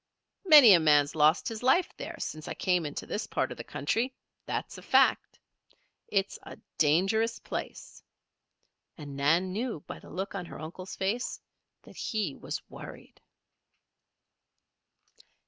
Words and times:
Many 0.45 0.73
a 0.73 0.79
man's 0.79 1.13
lost 1.13 1.47
his 1.47 1.61
life 1.61 1.95
there 1.97 2.15
since 2.17 2.47
I 2.47 2.55
came 2.55 2.87
into 2.87 3.05
this 3.05 3.27
part 3.27 3.51
of 3.51 3.57
the 3.59 3.63
country, 3.63 4.15
that's 4.47 4.79
a 4.79 4.81
fact. 4.81 5.39
It's 6.07 6.39
a 6.41 6.57
dangerous 6.79 7.37
place," 7.37 8.01
and 8.97 9.15
Nan 9.15 9.51
knew 9.51 9.81
by 9.81 9.99
the 9.99 10.09
look 10.09 10.33
on 10.33 10.47
her 10.47 10.59
uncle's 10.59 10.95
face 10.95 11.39
that 11.83 11.97
he 11.97 12.35
was 12.35 12.67
worried. 12.67 13.21